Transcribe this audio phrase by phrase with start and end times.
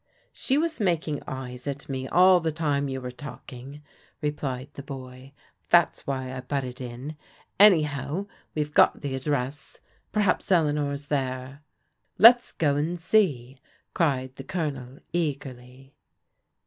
[0.33, 3.83] "She was making eyes at me all the time you were talking,"
[4.19, 5.31] replied the boy;"
[5.69, 7.15] that's why I butted in.
[7.59, 9.79] Any how, we've got the address.
[10.11, 11.61] Perhaps Eleanor's there,""
[12.17, 13.57] Let's go and see,"
[13.93, 15.93] cried the Colonel eagerly.